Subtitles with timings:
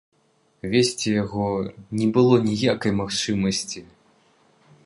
[0.71, 1.45] Весці яго
[1.99, 3.79] не было ніякай магчымасці.